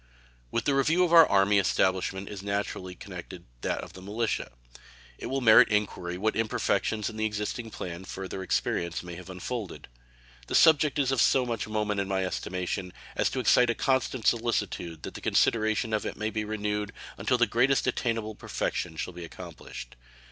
With 0.49 0.65
the 0.65 0.73
review 0.73 1.03
of 1.03 1.13
our 1.13 1.27
Army 1.27 1.59
establishment 1.59 2.27
is 2.27 2.41
naturally 2.41 2.95
connected 2.95 3.45
that 3.61 3.81
of 3.81 3.93
the 3.93 4.01
militia. 4.01 4.51
It 5.19 5.27
will 5.27 5.41
merit 5.41 5.67
inquiry 5.69 6.17
what 6.17 6.35
imperfections 6.35 7.07
in 7.07 7.17
the 7.17 7.25
existing 7.25 7.69
plan 7.69 8.05
further 8.05 8.41
experience 8.41 9.03
may 9.03 9.13
have 9.13 9.29
unfolded. 9.29 9.89
The 10.47 10.55
subject 10.55 10.97
is 10.97 11.11
of 11.11 11.21
so 11.21 11.45
much 11.45 11.67
moment 11.67 11.99
in 11.99 12.07
my 12.07 12.25
estimation 12.25 12.93
as 13.15 13.29
to 13.29 13.39
excite 13.39 13.69
a 13.69 13.75
constant 13.75 14.25
solicitude 14.25 15.03
that 15.03 15.13
the 15.13 15.21
consideration 15.21 15.93
of 15.93 16.03
it 16.03 16.17
may 16.17 16.31
be 16.31 16.45
renewed 16.45 16.93
until 17.19 17.37
the 17.37 17.45
greatest 17.45 17.85
attainable 17.85 18.33
perfection 18.33 18.95
shall 18.97 19.13
be 19.13 19.23
accomplished. 19.23 19.95